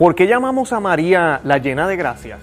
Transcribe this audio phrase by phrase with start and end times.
[0.00, 2.38] ¿Por qué llamamos a María la llena de gracia?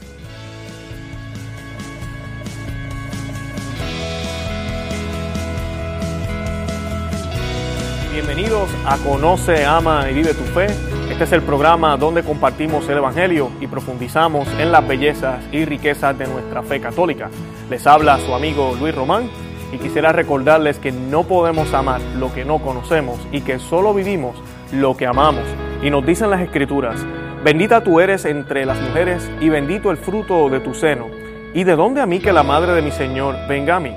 [8.14, 10.68] Bienvenidos a Conoce, Ama y Vive tu Fe.
[11.10, 16.16] Este es el programa donde compartimos el Evangelio y profundizamos en las bellezas y riquezas
[16.16, 17.32] de nuestra fe católica.
[17.72, 19.32] Les habla su amigo Luis Román
[19.74, 24.36] y quisiera recordarles que no podemos amar lo que no conocemos y que solo vivimos
[24.72, 25.46] lo que amamos.
[25.82, 27.04] Y nos dicen las Escrituras,
[27.44, 31.06] Bendita tú eres entre las mujeres y bendito el fruto de tu seno.
[31.54, 33.94] ¿Y de dónde a mí que la madre de mi Señor venga a mí?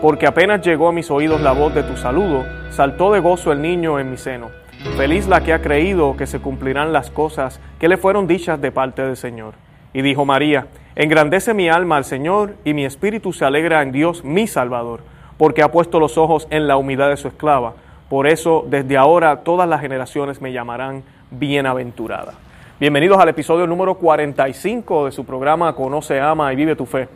[0.00, 3.60] Porque apenas llegó a mis oídos la voz de tu saludo, saltó de gozo el
[3.60, 4.48] niño en mi seno.
[4.96, 8.72] Feliz la que ha creído que se cumplirán las cosas que le fueron dichas de
[8.72, 9.52] parte del Señor.
[9.92, 14.24] Y dijo María, engrandece mi alma al Señor y mi espíritu se alegra en Dios
[14.24, 15.00] mi Salvador,
[15.36, 17.74] porque ha puesto los ojos en la humildad de su esclava.
[18.08, 22.47] Por eso desde ahora todas las generaciones me llamarán bienaventurada.
[22.80, 27.08] Bienvenidos al episodio número 45 de su programa Conoce, Ama y Vive tu Fe.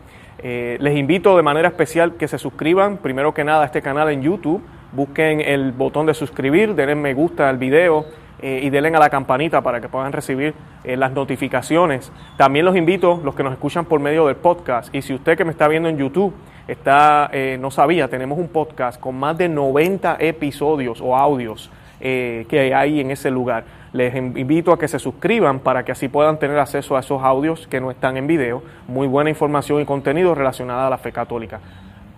[0.42, 4.10] Eh, les invito de manera especial que se suscriban primero que nada a este canal
[4.10, 8.06] en YouTube, busquen el botón de suscribir, denle me gusta al video
[8.40, 10.52] eh, y denle a la campanita para que puedan recibir
[10.82, 12.10] eh, las notificaciones.
[12.36, 15.44] También los invito, los que nos escuchan por medio del podcast, y si usted que
[15.44, 16.34] me está viendo en YouTube
[16.66, 23.00] está, no sabía, tenemos un podcast con más de 90 episodios o audios que hay
[23.00, 26.96] en ese lugar les invito a que se suscriban para que así puedan tener acceso
[26.96, 28.62] a esos audios que no están en video.
[28.88, 31.60] Muy buena información y contenido relacionada a la fe católica.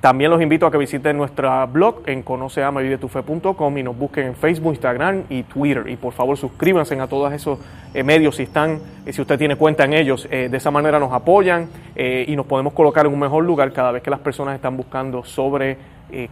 [0.05, 4.75] También los invito a que visiten nuestro blog en conoceamavivetufe.com y nos busquen en Facebook,
[4.75, 5.89] Instagram y Twitter.
[5.89, 7.59] Y por favor suscríbanse a todos esos
[7.95, 10.29] eh, medios si están, eh, si usted tiene cuenta en ellos.
[10.31, 13.93] Eh, de esa manera nos apoyan y nos podemos colocar en un mejor lugar cada
[13.93, 15.79] vez que las personas están buscando sobre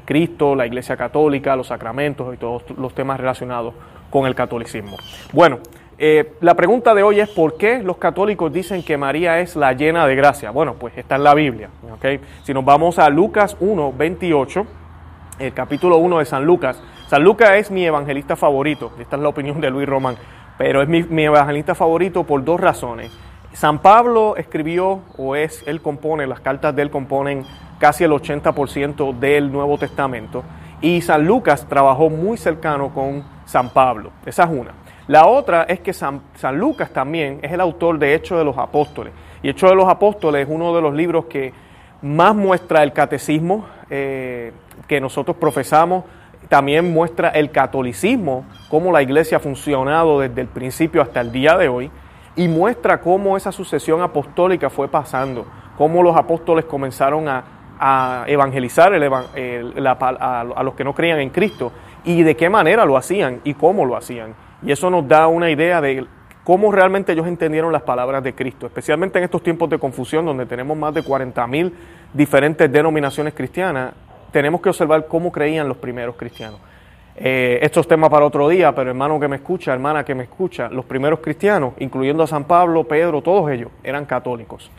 [0.04, 3.72] Cristo, la Iglesia Católica, los sacramentos y todos los temas relacionados
[4.10, 4.98] con el catolicismo.
[5.32, 5.60] Bueno,
[5.98, 9.72] eh, la pregunta de hoy es ¿por qué los católicos dicen que María es la
[9.72, 10.50] llena de gracia?
[10.50, 11.70] Bueno, pues está en la Biblia.
[12.42, 14.66] Si nos vamos a Lucas 1, 28,
[15.38, 19.28] el capítulo 1 de San Lucas, San Lucas es mi evangelista favorito, esta es la
[19.28, 20.16] opinión de Luis Román,
[20.58, 23.12] pero es mi, mi evangelista favorito por dos razones.
[23.52, 27.44] San Pablo escribió, o es, él compone, las cartas de él componen
[27.78, 30.42] casi el 80% del Nuevo Testamento,
[30.80, 34.10] y San Lucas trabajó muy cercano con San Pablo.
[34.26, 34.81] Esa es una.
[35.08, 39.12] La otra es que San, Lucas también es el autor de Hechos de los Apóstoles.
[39.42, 41.52] Y Hechos de los Apóstoles es uno de los libros que
[42.02, 44.52] más muestra el catecismo eh,
[44.86, 46.04] que nosotros profesamos,
[46.48, 51.56] también muestra el catolicismo, cómo la iglesia ha funcionado desde el principio hasta el día
[51.56, 51.90] de hoy,
[52.36, 55.46] y muestra cómo esa sucesión apostólica fue pasando,
[55.76, 57.44] cómo los apóstoles comenzaron a,
[58.28, 61.72] evangelizar a los que no creían en Cristo
[62.04, 64.34] y de qué manera lo hacían y cómo lo hacían.
[64.64, 66.06] Y eso nos da una idea de
[66.44, 70.46] cómo realmente ellos entendieron las palabras de Cristo, especialmente en estos tiempos de confusión donde
[70.46, 71.72] tenemos más de 40.000
[72.12, 73.94] diferentes denominaciones cristianas,
[74.30, 76.60] tenemos que observar cómo creían los primeros cristianos.
[77.14, 80.68] Eh, estos temas para otro día, pero hermano que me escucha, hermana que me escucha,
[80.70, 84.70] los primeros cristianos, incluyendo a San Pablo, Pedro, todos ellos eran católicos.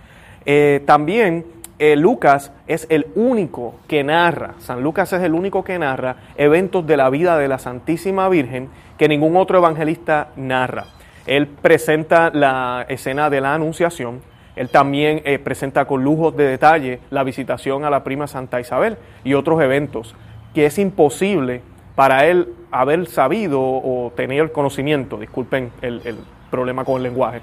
[0.46, 1.46] Eh, también
[1.78, 6.86] eh, Lucas es el único que narra, San Lucas es el único que narra eventos
[6.88, 8.70] de la vida de la Santísima Virgen
[9.04, 10.86] que ningún otro evangelista narra.
[11.26, 14.22] Él presenta la escena de la Anunciación,
[14.56, 18.96] él también eh, presenta con lujos de detalle la visitación a la prima Santa Isabel
[19.26, 20.16] y otros eventos
[20.54, 21.64] que es imposible
[21.96, 27.42] para él haber sabido o tener conocimiento, disculpen el problema con el lenguaje,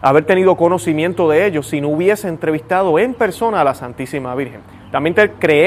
[0.00, 4.60] haber tenido conocimiento de ellos si no hubiese entrevistado en persona a la Santísima Virgen.
[4.92, 5.16] También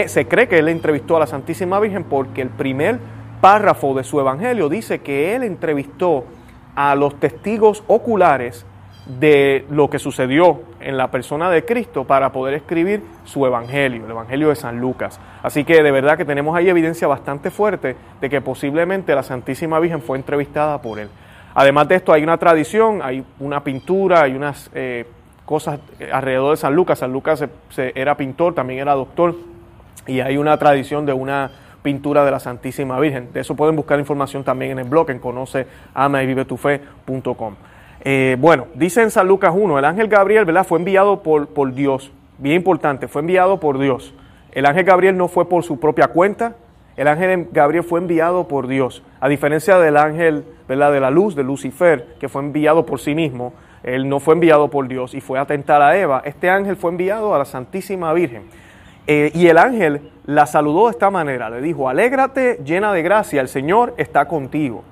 [0.07, 2.99] se cree que él entrevistó a la Santísima Virgen porque el primer
[3.41, 6.25] párrafo de su evangelio dice que él entrevistó
[6.75, 8.65] a los testigos oculares
[9.19, 14.11] de lo que sucedió en la persona de Cristo para poder escribir su evangelio, el
[14.11, 15.19] evangelio de San Lucas.
[15.41, 19.79] Así que de verdad que tenemos ahí evidencia bastante fuerte de que posiblemente la Santísima
[19.79, 21.09] Virgen fue entrevistada por él.
[21.53, 25.05] Además de esto hay una tradición, hay una pintura, hay unas eh,
[25.45, 25.79] cosas
[26.13, 26.99] alrededor de San Lucas.
[26.99, 27.43] San Lucas
[27.75, 29.35] era pintor, también era doctor
[30.07, 33.33] y hay una tradición de una pintura de la Santísima Virgen.
[33.33, 36.59] De eso pueden buscar información también en el blog en conoce ama y vive tu
[38.03, 40.65] eh, bueno, dice en San Lucas 1, el ángel Gabriel ¿verdad?
[40.65, 44.13] fue enviado por, por Dios, bien importante, fue enviado por Dios.
[44.51, 46.55] El ángel Gabriel no fue por su propia cuenta,
[46.97, 51.43] el ángel Gabriel fue enviado por Dios, a diferencia del ángel de la luz, de
[51.43, 53.53] Lucifer, que fue enviado por sí mismo.
[53.83, 56.21] Él no fue enviado por Dios y fue a tentar a Eva.
[56.23, 58.43] Este ángel fue enviado a la Santísima Virgen.
[59.07, 63.41] Eh, y el ángel la saludó de esta manera, le dijo, alégrate llena de gracia,
[63.41, 64.83] el Señor está contigo.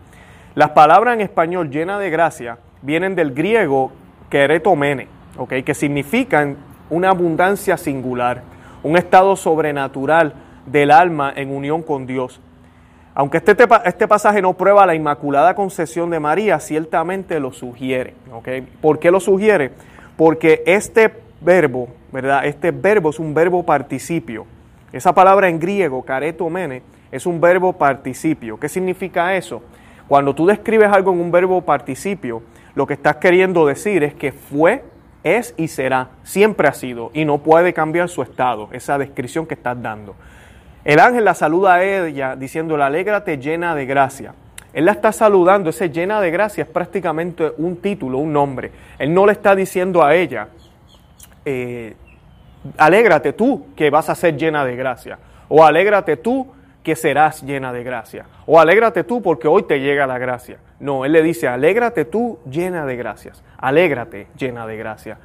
[0.56, 3.92] Las palabras en español llena de gracia vienen del griego
[4.30, 5.08] keretomene,
[5.38, 5.64] ¿okay?
[5.64, 6.58] que significan
[6.90, 8.42] una abundancia singular,
[8.84, 10.34] un estado sobrenatural
[10.66, 12.42] del alma en unión con Dios.
[13.14, 18.16] Aunque este, este pasaje no prueba la inmaculada concesión de María, ciertamente lo sugiere.
[18.34, 18.62] ¿okay?
[18.62, 19.72] ¿Por qué lo sugiere?
[20.18, 22.46] Porque este verbo, ¿verdad?
[22.46, 24.46] Este verbo es un verbo participio.
[24.92, 28.60] Esa palabra en griego, karetomene, es un verbo participio.
[28.60, 29.62] ¿Qué significa eso?
[30.08, 32.42] Cuando tú describes algo en un verbo participio,
[32.76, 34.84] lo que estás queriendo decir es que fue,
[35.24, 39.54] es y será, siempre ha sido y no puede cambiar su estado, esa descripción que
[39.54, 40.16] estás dando.
[40.86, 44.34] El ángel la saluda a ella diciéndole, alégrate llena de gracia.
[44.72, 48.72] Él la está saludando, ese llena de gracia es prácticamente un título, un nombre.
[48.98, 50.48] Él no le está diciendo a ella,
[51.46, 51.96] eh,
[52.78, 55.18] alégrate tú que vas a ser llena de gracia.
[55.48, 56.48] O alégrate tú
[56.84, 58.26] que serás llena de gracia.
[58.46, 60.58] O alégrate tú porque hoy te llega la gracia.
[60.80, 63.44] No, Él le dice, alégrate tú llena de gracias.
[63.58, 65.18] Alégrate llena de gracia.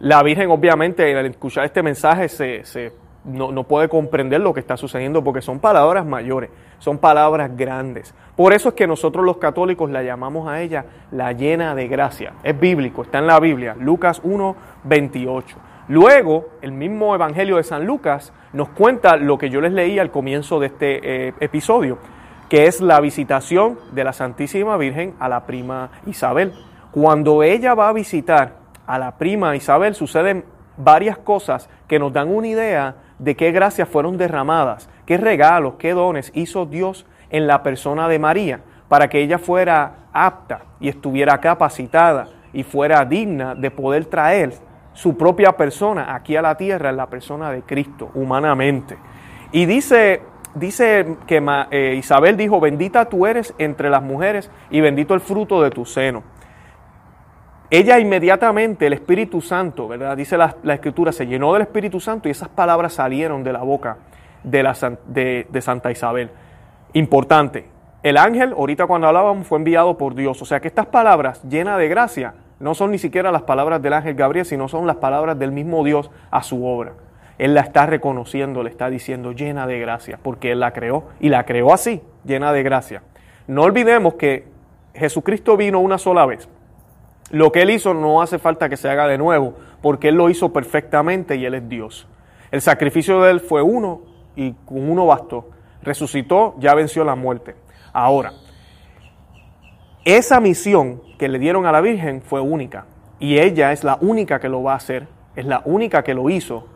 [0.00, 2.92] La Virgen obviamente al escuchar este mensaje se,
[3.24, 8.14] no, no, puede comprender lo que está sucediendo porque son palabras mayores, son palabras grandes.
[8.36, 12.34] Por eso es que nosotros los católicos la llamamos a ella la llena de gracia.
[12.42, 15.58] Es bíblico, está en la Biblia, Lucas 1, 28.
[15.88, 20.10] Luego, el mismo Evangelio de San Lucas nos cuenta lo que yo les leí al
[20.10, 21.98] comienzo de este eh, episodio,
[22.48, 26.52] que es la visitación de la Santísima Virgen a la prima Isabel.
[26.90, 28.56] Cuando ella va a visitar
[28.86, 30.44] a la prima Isabel, suceden
[30.76, 35.92] varias cosas que nos dan una idea de qué gracias fueron derramadas, qué regalos, qué
[35.92, 41.40] dones hizo Dios en la persona de María, para que ella fuera apta y estuviera
[41.40, 44.52] capacitada y fuera digna de poder traer
[44.94, 48.96] su propia persona aquí a la tierra en la persona de Cristo, humanamente.
[49.52, 50.22] Y dice,
[50.54, 55.62] dice que eh, Isabel dijo, bendita tú eres entre las mujeres y bendito el fruto
[55.62, 56.22] de tu seno.
[57.70, 60.16] Ella inmediatamente, el Espíritu Santo, ¿verdad?
[60.16, 63.98] Dice la, Escritura, se llenó del Espíritu Santo y esas palabras salieron de la boca
[64.42, 64.74] de, la,
[65.06, 66.30] de, de Santa Isabel.
[66.94, 67.66] Importante,
[68.02, 70.40] el ángel, ahorita cuando hablábamos, fue enviado por Dios.
[70.40, 73.92] O sea que estas palabras llenas de gracia no son ni siquiera las palabras del
[73.92, 76.94] ángel Gabriel, sino son las palabras del mismo Dios a su obra.
[77.38, 81.28] Él la está reconociendo, le está diciendo llena de gracia, porque Él la creó y
[81.28, 83.02] la creó así, llena de gracia.
[83.46, 84.46] No olvidemos que
[84.94, 86.48] Jesucristo vino una sola vez.
[87.30, 90.30] Lo que Él hizo no hace falta que se haga de nuevo, porque Él lo
[90.30, 92.06] hizo perfectamente y Él es Dios.
[92.50, 94.00] El sacrificio de Él fue uno
[94.34, 95.50] y con uno bastó.
[95.82, 97.54] Resucitó, ya venció la muerte.
[97.92, 98.32] Ahora,
[100.04, 102.86] esa misión que le dieron a la Virgen fue única.
[103.20, 106.30] Y ella es la única que lo va a hacer, es la única que lo
[106.30, 106.66] hizo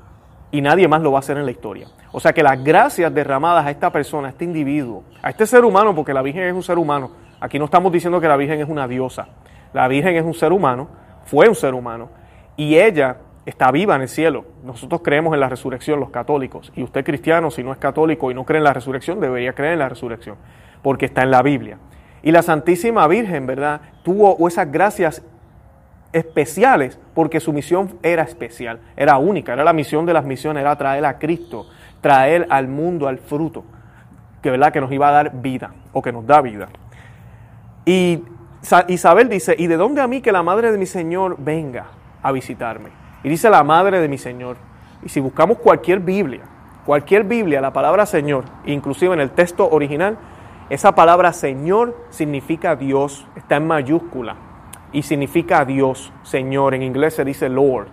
[0.51, 1.89] y nadie más lo va a hacer en la historia.
[2.13, 5.65] O sea que las gracias derramadas a esta persona, a este individuo, a este ser
[5.65, 7.11] humano, porque la Virgen es un ser humano,
[7.41, 9.29] aquí no estamos diciendo que la Virgen es una diosa,
[9.73, 10.89] la Virgen es un ser humano,
[11.25, 12.11] fue un ser humano,
[12.57, 13.17] y ella
[13.47, 14.45] está viva en el cielo.
[14.65, 18.35] Nosotros creemos en la resurrección, los católicos, y usted cristiano, si no es católico y
[18.35, 20.37] no cree en la resurrección, debería creer en la resurrección,
[20.83, 21.79] porque está en la Biblia.
[22.23, 23.81] Y la Santísima Virgen, ¿verdad?
[24.05, 25.23] Tuvo esas gracias
[26.13, 30.77] especiales porque su misión era especial, era única, era la misión de las misiones, era
[30.77, 31.67] traer a Cristo,
[32.01, 33.65] traer al mundo al fruto,
[34.43, 36.69] que verdad que nos iba a dar vida o que nos da vida.
[37.85, 38.23] Y
[38.89, 41.87] Isabel dice, ¿y de dónde a mí que la madre de mi Señor venga
[42.23, 42.91] a visitarme?
[43.25, 44.57] Y dice la madre de mi Señor.
[45.03, 46.43] Y si buscamos cualquier Biblia,
[46.87, 50.17] cualquier Biblia, la palabra Señor, inclusive en el texto original,
[50.71, 54.37] esa palabra Señor significa Dios, está en mayúscula
[54.93, 56.75] y significa Dios, Señor.
[56.75, 57.89] En inglés se dice Lord.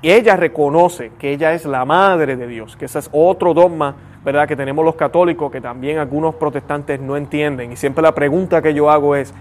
[0.00, 3.94] Y ella reconoce que ella es la madre de Dios, que ese es otro dogma,
[4.24, 4.46] ¿verdad?
[4.48, 7.72] Que tenemos los católicos, que también algunos protestantes no entienden.
[7.72, 9.32] Y siempre la pregunta que yo hago es,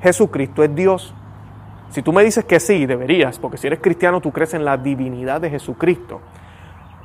[0.00, 1.14] ¿Jesucristo es Dios?
[1.90, 4.76] Si tú me dices que sí, deberías, porque si eres cristiano tú crees en la
[4.76, 6.20] divinidad de Jesucristo.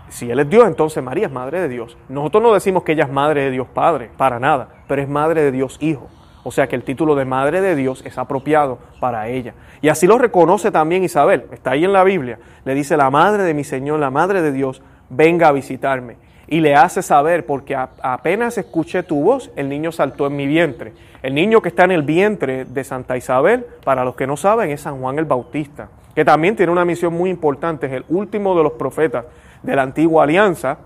[0.09, 1.97] Si Él es Dios, entonces María es madre de Dios.
[2.09, 5.41] Nosotros no decimos que ella es madre de Dios Padre, para nada, pero es madre
[5.41, 6.09] de Dios Hijo.
[6.43, 9.53] O sea que el título de madre de Dios es apropiado para ella.
[9.81, 11.45] Y así lo reconoce también Isabel.
[11.51, 12.39] Está ahí en la Biblia.
[12.65, 16.17] Le dice, la madre de mi Señor, la madre de Dios, venga a visitarme.
[16.51, 20.91] Y le hace saber, porque apenas escuché tu voz, el niño saltó en mi vientre.
[21.23, 24.69] El niño que está en el vientre de Santa Isabel, para los que no saben,
[24.69, 28.53] es San Juan el Bautista, que también tiene una misión muy importante, es el último
[28.57, 29.23] de los profetas
[29.63, 30.79] de la antigua alianza,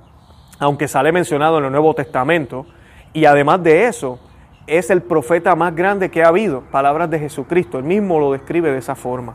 [0.60, 2.68] aunque sale mencionado en el Nuevo Testamento,
[3.12, 4.20] y además de eso,
[4.68, 8.70] es el profeta más grande que ha habido, palabras de Jesucristo, él mismo lo describe
[8.70, 9.34] de esa forma.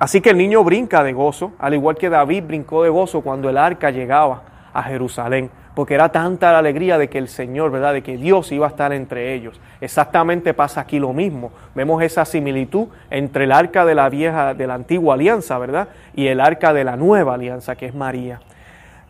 [0.00, 3.48] Así que el niño brinca de gozo, al igual que David brincó de gozo cuando
[3.48, 7.92] el arca llegaba a Jerusalén, porque era tanta la alegría de que el Señor, ¿verdad?
[7.92, 9.60] De que Dios iba a estar entre ellos.
[9.80, 11.52] Exactamente pasa aquí lo mismo.
[11.74, 15.88] Vemos esa similitud entre el arca de la vieja, de la antigua alianza, ¿verdad?
[16.14, 18.40] Y el arca de la nueva alianza, que es María.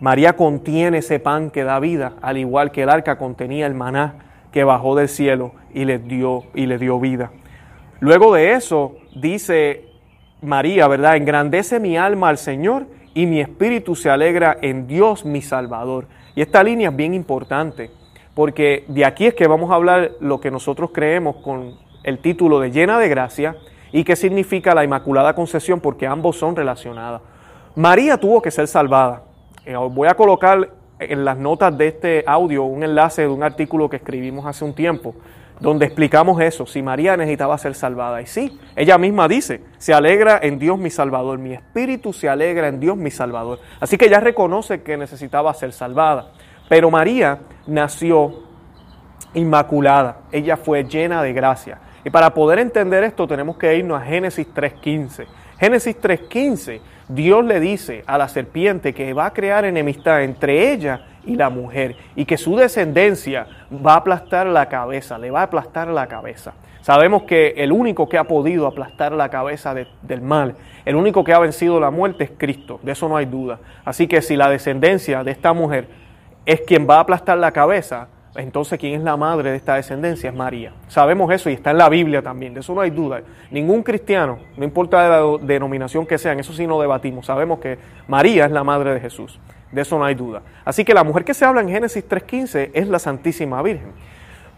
[0.01, 4.15] María contiene ese pan que da vida, al igual que el arca contenía el maná
[4.51, 7.31] que bajó del cielo y le dio, y le dio vida.
[8.01, 9.85] Luego de eso, dice
[10.41, 11.17] María, ¿verdad?
[11.17, 16.07] Engrandece mi alma al Señor y mi espíritu se alegra en Dios mi Salvador.
[16.35, 17.91] Y esta línea es bien importante,
[18.35, 22.61] porque de aquí es que vamos a hablar lo que nosotros creemos con el título
[22.61, 23.57] de llena de gracia
[23.93, 27.23] y qué significa la Inmaculada Concepción, porque ambos son relacionados.
[27.75, 29.25] María tuvo que ser salvada.
[29.65, 33.89] Eh, voy a colocar en las notas de este audio un enlace de un artículo
[33.89, 35.15] que escribimos hace un tiempo,
[35.61, 38.21] donde explicamos eso, si María necesitaba ser salvada.
[38.23, 42.69] Y sí, ella misma dice, se alegra en Dios mi Salvador, mi espíritu se alegra
[42.69, 43.61] en Dios mi Salvador.
[43.79, 46.33] Así que ella reconoce que necesitaba ser salvada.
[46.69, 48.45] Pero María nació
[49.35, 51.79] inmaculada, ella fue llena de gracia.
[52.05, 55.27] Y para poder entender esto tenemos que irnos a Génesis 3.15.
[55.61, 61.03] Génesis 3.15, Dios le dice a la serpiente que va a crear enemistad entre ella
[61.27, 65.43] y la mujer y que su descendencia va a aplastar la cabeza, le va a
[65.43, 66.55] aplastar la cabeza.
[66.81, 70.55] Sabemos que el único que ha podido aplastar la cabeza del mal,
[70.87, 73.59] el único que ha vencido la muerte es Cristo, de eso no hay duda.
[73.85, 75.89] Así que si la descendencia de esta mujer
[76.47, 80.31] es quien va a aplastar la cabeza, entonces quién es la madre de esta descendencia
[80.31, 80.73] es María.
[80.89, 83.23] Sabemos eso y está en la Biblia también, de eso no hay duda.
[83.51, 88.47] Ningún cristiano, no importa la denominación que sean, eso sí no debatimos, sabemos que María
[88.47, 89.39] es la madre de Jesús.
[89.73, 90.43] De eso no hay duda.
[90.65, 93.93] Así que la mujer que se habla en Génesis 3.15 es la Santísima Virgen.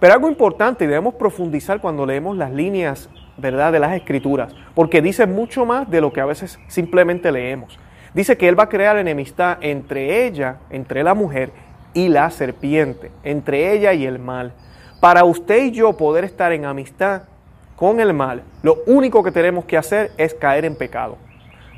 [0.01, 3.73] Pero algo importante, y debemos profundizar cuando leemos las líneas ¿verdad?
[3.73, 7.79] de las Escrituras, porque dice mucho más de lo que a veces simplemente leemos.
[8.15, 11.53] Dice que Él va a crear enemistad entre ella, entre la mujer
[11.95, 14.53] y la serpiente, entre ella y el mal.
[15.01, 17.23] Para usted y yo poder estar en amistad
[17.77, 21.17] con el mal, lo único que tenemos que hacer es caer en pecado.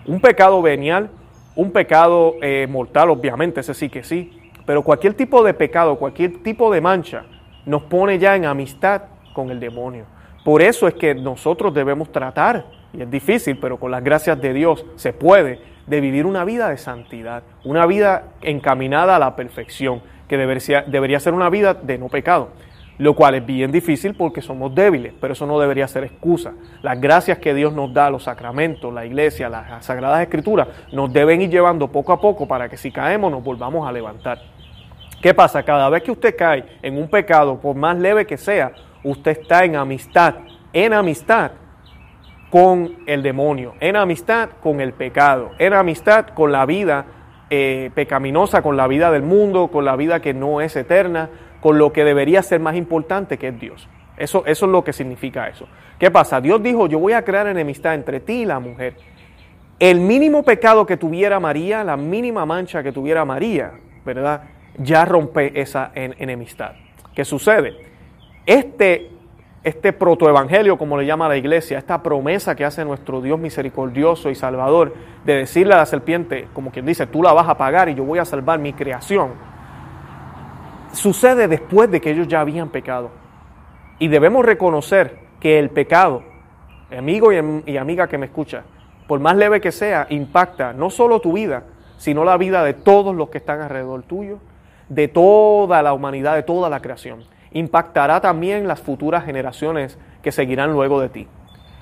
[0.06, 1.10] Un pecado venial,
[1.56, 6.42] un pecado eh, mortal, obviamente, ese sí que sí, pero cualquier tipo de pecado, cualquier
[6.42, 7.24] tipo de mancha,
[7.64, 9.02] nos pone ya en amistad
[9.32, 10.04] con el demonio.
[10.44, 14.52] Por eso es que nosotros debemos tratar, y es difícil, pero con las gracias de
[14.52, 20.02] Dios se puede, de vivir una vida de santidad, una vida encaminada a la perfección,
[20.28, 22.50] que debería, ser una vida de no pecado
[22.96, 26.52] lo cual es bien difícil porque somos débiles, pero eso no debería ser excusa.
[26.80, 31.42] Las gracias que Dios nos da, los sacramentos, la iglesia, las sagradas escrituras, nos deben
[31.42, 34.38] ir llevando poco a poco para que si caemos nos volvamos a levantar.
[35.20, 35.64] ¿Qué pasa?
[35.64, 38.70] Cada vez que usted cae en un pecado, por más leve que sea,
[39.02, 40.36] usted está en amistad,
[40.72, 41.50] en amistad
[42.54, 47.04] con el demonio, en amistad con el pecado, en amistad con la vida
[47.50, 51.30] eh, pecaminosa, con la vida del mundo, con la vida que no es eterna,
[51.60, 53.88] con lo que debería ser más importante que es Dios.
[54.16, 55.66] Eso, eso es lo que significa eso.
[55.98, 56.40] ¿Qué pasa?
[56.40, 58.98] Dios dijo, yo voy a crear enemistad entre ti y la mujer.
[59.80, 63.72] El mínimo pecado que tuviera María, la mínima mancha que tuviera María,
[64.04, 64.44] ¿verdad?
[64.78, 66.74] Ya rompe esa enemistad.
[67.16, 67.74] ¿Qué sucede?
[68.46, 69.10] Este,
[69.64, 74.34] este protoevangelio, como le llama la iglesia, esta promesa que hace nuestro Dios misericordioso y
[74.34, 74.94] salvador,
[75.24, 78.04] de decirle a la serpiente, como quien dice, tú la vas a pagar y yo
[78.04, 79.54] voy a salvar mi creación
[80.94, 83.10] sucede después de que ellos ya habían pecado.
[83.98, 86.22] Y debemos reconocer que el pecado,
[86.96, 88.64] amigo y, amiga que me escucha,
[89.06, 91.64] por más leve que sea, impacta no solo tu vida,
[91.98, 94.38] sino la vida de todos los que están alrededor tuyo,
[94.88, 97.24] de toda la humanidad, de toda la creación.
[97.54, 101.28] Impactará también las futuras generaciones que seguirán luego de ti.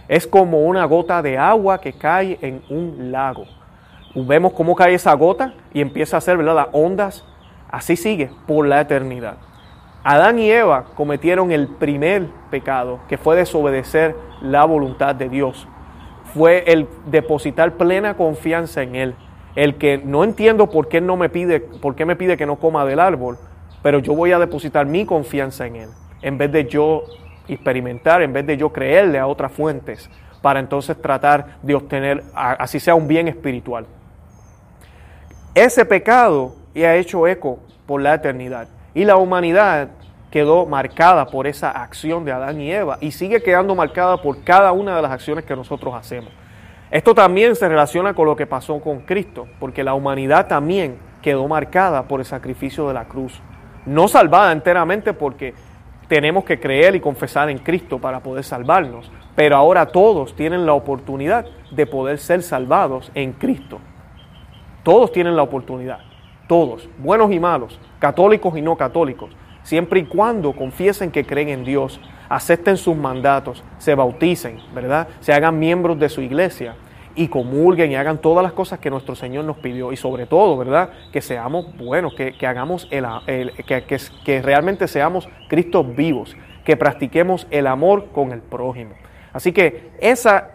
[0.06, 3.46] Es como una gota de agua que cae en un lago.
[4.14, 6.54] Vemos cómo cae esa gota y empieza a hacer ¿verdad?
[6.54, 7.24] las ondas
[7.72, 9.38] Así sigue por la eternidad.
[10.04, 15.66] Adán y Eva cometieron el primer pecado, que fue desobedecer la voluntad de Dios.
[16.34, 19.14] Fue el depositar plena confianza en Él.
[19.54, 22.56] El que no entiendo por qué no me pide, por qué me pide que no
[22.56, 23.38] coma del árbol,
[23.82, 25.88] pero yo voy a depositar mi confianza en Él.
[26.22, 27.02] En vez de yo
[27.48, 30.08] experimentar, en vez de yo creerle a otras fuentes,
[30.40, 33.86] para entonces tratar de obtener, así sea un bien espiritual.
[35.54, 38.68] Ese pecado ha hecho eco por la eternidad.
[38.94, 39.88] Y la humanidad
[40.30, 44.72] quedó marcada por esa acción de Adán y Eva y sigue quedando marcada por cada
[44.72, 46.32] una de las acciones que nosotros hacemos.
[46.90, 51.48] Esto también se relaciona con lo que pasó con Cristo, porque la humanidad también quedó
[51.48, 53.40] marcada por el sacrificio de la cruz.
[53.86, 55.54] No salvada enteramente porque
[56.08, 60.74] tenemos que creer y confesar en Cristo para poder salvarnos, pero ahora todos tienen la
[60.74, 63.78] oportunidad de poder ser salvados en Cristo.
[64.82, 65.98] Todos tienen la oportunidad.
[66.48, 69.30] todos, buenos y malos, católicos y no católicos,
[69.62, 71.98] siempre y cuando confiesen que creen en Dios,
[72.28, 75.08] acepten sus mandatos, se bauticen, ¿verdad?
[75.20, 76.74] Se hagan miembros de su iglesia
[77.14, 80.56] y comulguen y hagan todas las cosas que nuestro Señor nos pidió y sobre todo,
[80.56, 80.90] ¿verdad?
[81.12, 83.06] Que seamos buenos, que, hagamos el,
[83.66, 88.94] que, que, que realmente seamos Cristos vivos, que practiquemos el amor con el prójimo.
[89.32, 90.50] Así que esa,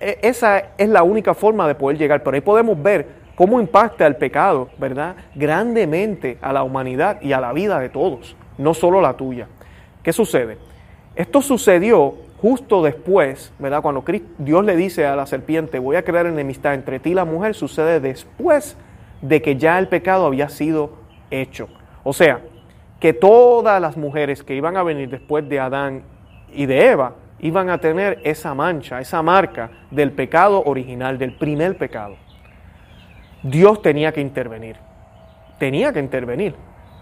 [0.00, 2.22] e, esa es la única forma de poder llegar.
[2.22, 5.16] Pero ahí podemos ver cómo impacta el pecado, ¿verdad?
[5.34, 9.48] Grandemente a la humanidad y a la vida de todos, no solo la tuya.
[10.02, 10.58] ¿Qué sucede?
[11.14, 13.82] Esto sucedió justo después, ¿verdad?
[13.82, 14.04] Cuando
[14.38, 17.54] Dios le dice a la serpiente, voy a crear enemistad entre ti y la mujer,
[17.54, 18.76] sucede después
[19.20, 20.98] de que ya el pecado había sido
[21.30, 21.68] hecho.
[22.02, 22.40] O sea,
[22.98, 26.02] que todas las mujeres que iban a venir después de Adán
[26.52, 31.78] y de Eva iban a tener esa mancha, esa marca del pecado original, del primer
[31.78, 32.16] pecado.
[33.44, 34.76] Dios tenía que intervenir,
[35.60, 36.56] tenía que intervenir.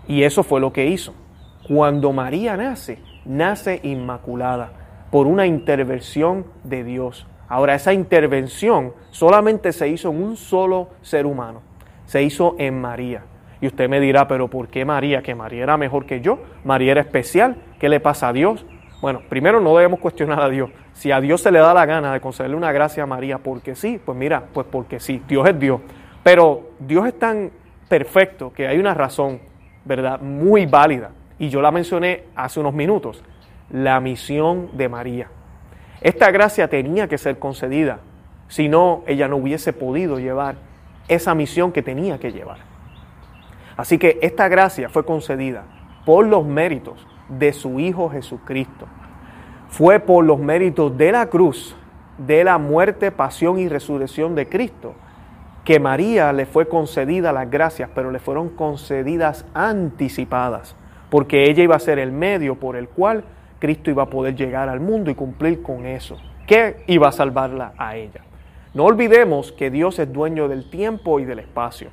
[0.07, 1.15] Y eso fue lo que hizo.
[1.67, 4.80] Cuando María nace, nace inmaculada
[5.11, 7.27] por una intervención de Dios.
[7.49, 11.63] Ahora, esa intervención solamente se hizo en un solo ser humano,
[12.07, 13.25] se hizo en María.
[13.61, 15.23] Y usted me dirá, pero ¿por qué María?
[15.23, 18.65] Que María era mejor que yo, María era especial, ¿qué le pasa a Dios?
[19.03, 20.71] Bueno, primero no debemos cuestionar a Dios.
[20.93, 23.75] Si a Dios se le da la gana de concederle una gracia a María porque
[23.75, 25.81] sí, pues mira, pues porque sí, Dios es Dios.
[26.23, 27.51] Pero Dios es tan
[27.89, 29.41] perfecto que hay una razón,
[29.85, 30.21] ¿verdad?
[30.21, 31.11] Muy válida.
[31.39, 33.25] Y yo la mencioné hace unos minutos
[33.71, 35.29] la misión de María.
[36.01, 38.01] Esta gracia tenía que ser concedida,
[38.49, 40.57] si no, ella no hubiese podido llevar
[41.09, 42.59] esa misión que tenía que llevar.
[43.77, 45.65] Así que esta gracia fue concedida
[46.05, 48.87] por los méritos de su Hijo Jesucristo.
[49.69, 51.77] Fue por los méritos de la cruz,
[52.19, 54.95] de la muerte, pasión y resurrección de Cristo,
[55.65, 60.75] que María le fue concedida las gracias, pero le fueron concedidas anticipadas,
[61.09, 63.25] porque ella iba a ser el medio por el cual
[63.61, 66.17] Cristo iba a poder llegar al mundo y cumplir con eso.
[66.47, 68.23] ¿Qué iba a salvarla a ella?
[68.75, 71.91] No olvidemos que Dios es dueño del tiempo y del espacio.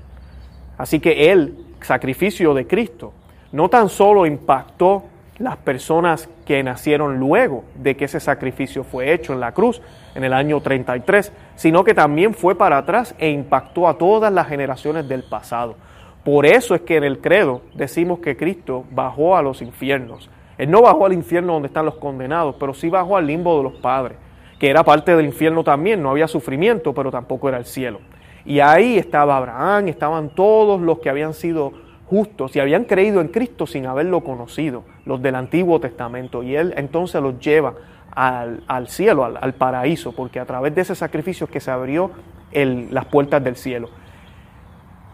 [0.77, 3.14] Así que el sacrificio de Cristo
[3.51, 5.03] no tan solo impactó
[5.38, 9.82] las personas que nacieron luego de que ese sacrificio fue hecho en la cruz
[10.16, 14.48] en el año 33, sino que también fue para atrás e impactó a todas las
[14.48, 15.75] generaciones del pasado.
[16.24, 20.72] Por eso es que en el credo decimos que Cristo bajó a los infiernos él
[20.72, 23.74] no bajó al infierno donde están los condenados, pero sí bajó al limbo de los
[23.74, 24.17] padres,
[24.59, 28.00] que era parte del infierno también, no había sufrimiento, pero tampoco era el cielo.
[28.46, 31.74] Y ahí estaba Abraham, estaban todos los que habían sido
[32.07, 36.41] justos y habían creído en Cristo sin haberlo conocido, los del Antiguo Testamento.
[36.41, 37.74] Y Él entonces los lleva
[38.11, 42.09] al, cielo, al, paraíso, porque a través de ese sacrificio es que se abrió
[42.53, 43.89] las puertas del cielo.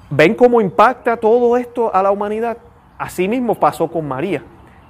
[0.09, 2.57] ¿Ven cómo impacta todo esto a la humanidad?
[2.97, 4.43] Así mismo pasó con María.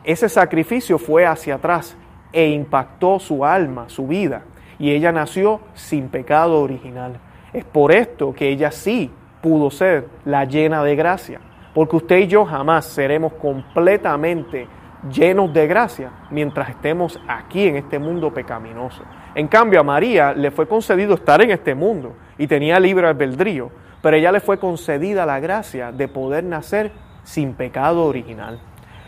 [0.04, 1.96] Ese sacrificio fue hacia atrás
[2.34, 4.44] e impactó su alma, su vida,
[4.78, 7.20] y ella nació sin pecado original.
[7.54, 9.12] Es por esto que ella sí
[9.42, 11.40] pudo ser la llena de gracia,
[11.74, 14.68] porque usted y yo jamás seremos completamente
[15.10, 19.04] llenos de gracia mientras estemos aquí en este mundo pecaminoso.
[19.36, 23.72] En cambio, a María le fue concedido estar en este mundo y tenía libre albedrío,
[24.02, 26.92] pero ella le fue concedida la gracia de poder nacer
[27.24, 28.60] sin pecado original.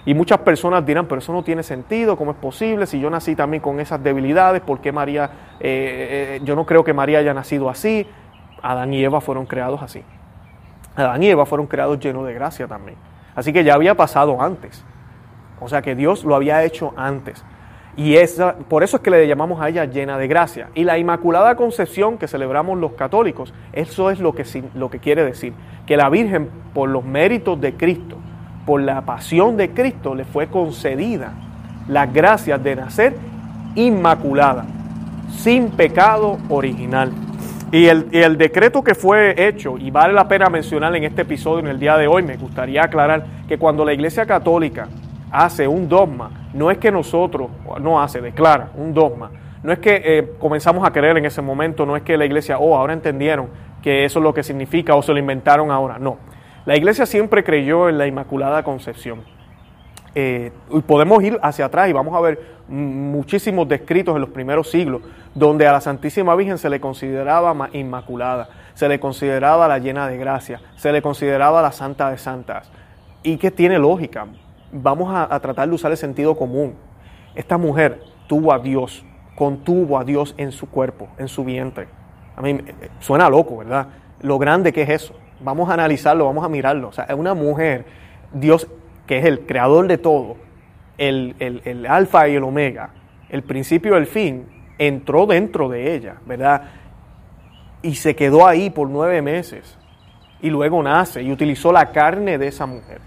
[0.05, 2.85] Y muchas personas dirán, pero eso no tiene sentido, ¿cómo es posible?
[2.85, 6.83] Si yo nací también con esas debilidades, ¿por qué María, eh, eh, yo no creo
[6.83, 8.07] que María haya nacido así?
[8.61, 10.03] Adán y Eva fueron creados así.
[10.95, 12.97] Adán y Eva fueron creados llenos de gracia también.
[13.35, 14.85] Así que ya había pasado antes.
[15.59, 17.43] O sea que Dios lo había hecho antes.
[17.97, 20.69] Y esa, por eso es que le llamamos a ella llena de gracia.
[20.75, 25.23] Y la Inmaculada Concepción que celebramos los católicos, eso es lo que, lo que quiere
[25.23, 25.53] decir.
[25.85, 28.14] Que la Virgen, por los méritos de Cristo,
[28.65, 31.33] por la pasión de Cristo le fue concedida
[31.87, 33.15] las gracias de nacer
[33.75, 34.65] inmaculada,
[35.29, 37.11] sin pecado original.
[37.71, 41.67] Y el, decreto que fue hecho, y vale la pena mencionar en este episodio, en
[41.67, 44.87] el día de hoy, me gustaría aclarar que cuando la Iglesia Católica
[45.31, 47.49] hace un dogma, no es que nosotros,
[47.81, 49.29] no hace, declara un dogma,
[49.61, 52.59] no es que eh, comenzamos a creer en ese momento, no es que la Iglesia,
[52.59, 53.49] oh, ahora entendieron
[53.81, 56.17] que eso es lo que significa o se lo inventaron ahora, no.
[56.65, 59.21] La iglesia siempre creyó en la Inmaculada Concepción.
[60.15, 60.51] Eh,
[60.87, 65.03] podemos ir hacia atrás y vamos a ver muchísimos descritos en los primeros siglos
[65.35, 70.17] donde a la Santísima Virgen se le consideraba inmaculada, se le consideraba la llena de
[70.17, 72.71] gracia, se le consideraba la santa de santas.
[73.21, 74.25] Y que tiene lógica.
[74.71, 76.73] Vamos a, a tratar de usar el sentido común.
[77.35, 81.89] Esta mujer tuvo a Dios, contuvo a Dios en su cuerpo, en su vientre.
[82.35, 82.57] A mí
[83.01, 83.87] suena loco, ¿verdad?
[84.21, 86.89] Lo grande que es eso Vamos a analizarlo, vamos a mirarlo.
[86.89, 87.85] O sea, es una mujer,
[88.33, 88.67] Dios,
[89.05, 90.37] que es el creador de todo,
[90.97, 92.91] el, el alfa y el omega,
[93.29, 96.63] el principio y el fin, entró dentro de ella, ¿verdad?
[97.81, 99.77] Y se quedó ahí por nueve meses.
[100.41, 102.99] Y luego nace y utilizó la carne de esa mujer.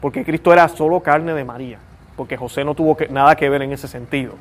[0.00, 1.78] Porque Cristo era solo carne de María.
[2.16, 4.34] Porque José no tuvo nada que ver en ese sentido.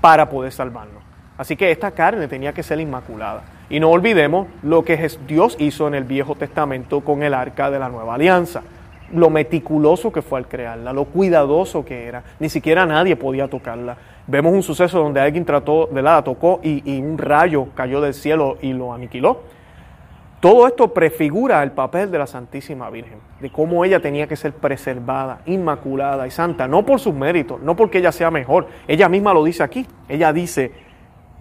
[0.00, 1.02] Para poder salvarnos.
[1.38, 3.42] Así que esta carne tenía que ser inmaculada.
[3.70, 7.78] Y no olvidemos lo que Dios hizo en el Viejo Testamento con el arca de
[7.78, 8.62] la nueva alianza.
[9.12, 12.22] Lo meticuloso que fue al crearla, lo cuidadoso que era.
[12.40, 13.96] Ni siquiera nadie podía tocarla.
[14.26, 18.56] Vemos un suceso donde alguien trató de la tocó y, un rayo cayó del cielo
[18.62, 19.42] y lo aniquiló.
[20.40, 24.52] Todo esto prefigura el papel de la Santísima Virgen, de cómo ella tenía que ser
[24.52, 28.66] preservada, inmaculada y santa, no por sus méritos, no porque ella sea mejor.
[28.86, 29.86] Ella misma lo dice aquí.
[30.06, 30.72] Ella dice,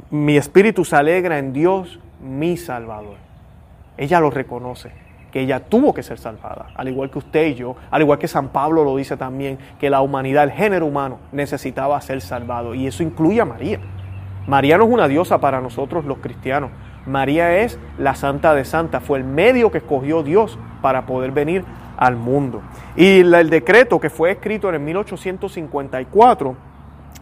[0.09, 3.17] mi espíritu se alegra en Dios, mi Salvador.
[3.97, 4.91] Ella lo reconoce,
[5.31, 8.27] que ella tuvo que ser salvada, al igual que usted y yo, al igual que
[8.27, 12.73] San Pablo lo dice también, que la humanidad, el género humano, necesitaba ser salvado.
[12.73, 13.79] Y eso incluye a María.
[14.47, 16.71] María no es una diosa para nosotros los cristianos.
[17.05, 21.63] María es la santa de santa, fue el medio que escogió Dios para poder venir
[21.97, 22.61] al mundo.
[22.95, 26.72] Y el decreto que fue escrito en el 1854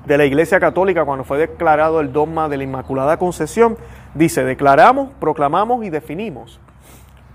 [0.05, 3.77] de la Iglesia Católica cuando fue declarado el dogma de la Inmaculada Concepción,
[4.13, 6.59] dice, declaramos, proclamamos y definimos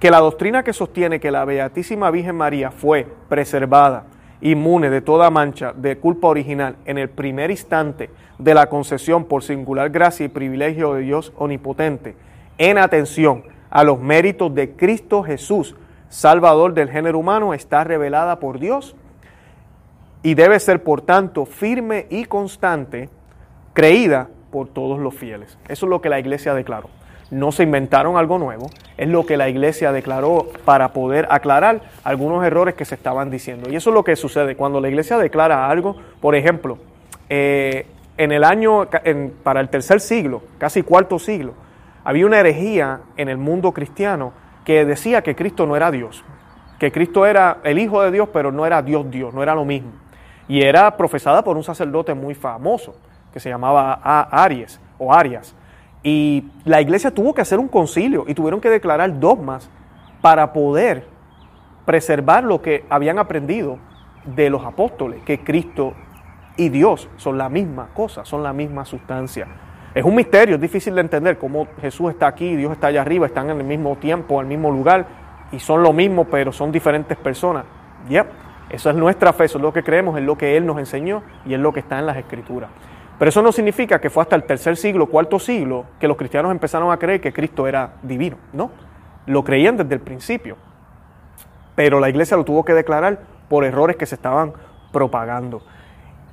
[0.00, 4.04] que la doctrina que sostiene que la Beatísima Virgen María fue preservada,
[4.40, 9.42] inmune de toda mancha de culpa original en el primer instante de la concesión por
[9.42, 12.16] singular gracia y privilegio de Dios omnipotente,
[12.58, 15.76] en atención a los méritos de Cristo Jesús,
[16.08, 18.96] Salvador del género humano, está revelada por Dios
[20.26, 23.08] y debe ser, por tanto, firme y constante,
[23.74, 25.56] creída por todos los fieles.
[25.68, 26.90] Eso es lo que la iglesia declaró.
[27.30, 32.44] No se inventaron algo nuevo, es lo que la iglesia declaró para poder aclarar algunos
[32.44, 33.70] errores que se estaban diciendo.
[33.70, 36.78] Y eso es lo que sucede cuando la iglesia declara algo, por ejemplo,
[37.28, 37.86] eh,
[38.18, 38.88] en el año,
[39.44, 41.54] para el tercer siglo, casi cuarto siglo,
[42.02, 44.32] había una herejía en el mundo cristiano
[44.64, 46.24] que decía que Cristo no era Dios,
[46.80, 49.64] que Cristo era el Hijo de Dios, pero no era Dios Dios, no era lo
[49.64, 49.92] mismo
[50.48, 52.94] y era profesada por un sacerdote muy famoso
[53.32, 53.94] que se llamaba
[54.30, 55.54] Aries o Arias.
[56.02, 59.68] Y la iglesia tuvo que hacer un concilio y tuvieron que declarar dogmas
[60.20, 61.06] para poder
[61.84, 63.78] preservar lo que habían aprendido
[64.24, 65.94] de los apóstoles, que Cristo
[66.56, 69.46] y Dios son la misma cosa, son la misma sustancia.
[69.94, 73.26] Es un misterio, es difícil de entender cómo Jesús está aquí, Dios está allá arriba,
[73.26, 75.06] están en el mismo tiempo, en el mismo lugar
[75.52, 77.64] y son lo mismo, pero son diferentes personas.
[78.08, 78.45] Yep.
[78.70, 81.22] Eso es nuestra fe, eso es lo que creemos, es lo que Él nos enseñó
[81.44, 82.70] y es lo que está en las Escrituras.
[83.18, 86.52] Pero eso no significa que fue hasta el tercer siglo, cuarto siglo, que los cristianos
[86.52, 88.36] empezaron a creer que Cristo era divino.
[88.52, 88.70] No,
[89.26, 90.56] lo creían desde el principio.
[91.74, 94.52] Pero la iglesia lo tuvo que declarar por errores que se estaban
[94.92, 95.62] propagando.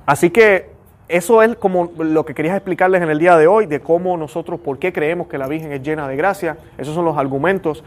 [0.04, 0.74] Así que
[1.08, 4.60] eso es como lo que quería explicarles en el día de hoy, de cómo nosotros,
[4.60, 6.58] por qué creemos que la Virgen es llena de gracia.
[6.76, 7.84] Esos son los argumentos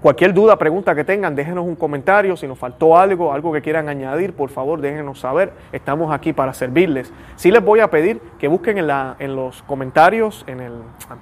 [0.00, 2.36] Cualquier duda, pregunta que tengan, déjenos un comentario.
[2.36, 5.52] Si nos faltó algo, algo que quieran añadir, por favor, déjenos saber.
[5.72, 7.12] Estamos aquí para servirles.
[7.34, 10.72] Sí les voy a pedir que busquen en, la, en los comentarios, en, el,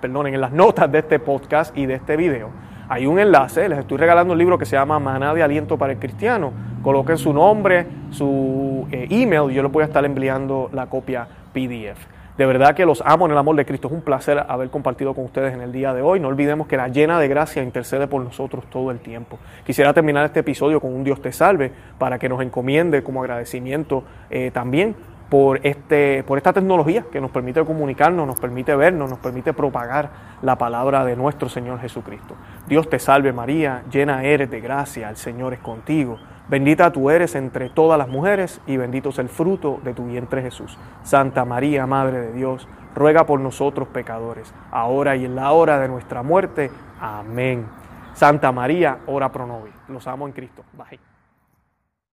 [0.03, 2.51] perdón, en las notas de este podcast y de este video.
[2.91, 5.95] Hay un enlace, les estoy regalando un libro que se llama Maná de Aliento para
[5.95, 6.53] el Cristiano.
[6.83, 11.27] Coloquen su nombre, su eh, email y yo les voy a estar enviando la copia
[11.55, 12.16] PDF.
[12.37, 13.89] De verdad que los amo en el amor de Cristo.
[13.89, 16.21] Es un placer haber compartido con ustedes en el día de hoy.
[16.21, 19.39] No olvidemos que la llena de gracia intercede por nosotros todo el tiempo.
[19.65, 24.05] Quisiera terminar este episodio con un Dios te salve para que nos encomiende como agradecimiento
[24.29, 24.95] eh, también
[25.31, 30.11] por, este, por esta tecnología que nos permite comunicarnos, nos permite vernos, nos permite propagar
[30.43, 32.37] la palabra de nuestro Señor Jesucristo.
[32.69, 36.19] Dios te salve María, llena eres de gracia, el Señor es contigo.
[36.49, 40.43] Bendita tú eres entre todas las mujeres y bendito es el fruto de tu vientre
[40.43, 40.79] Jesús.
[41.03, 45.89] Santa María, Madre de Dios, ruega por nosotros pecadores, ahora y en la hora de
[45.89, 46.71] nuestra muerte.
[47.01, 47.67] Amén.
[48.15, 49.75] Santa María, ora pro nobis.
[49.89, 50.65] Los amo en Cristo.
[50.73, 51.16] Bye.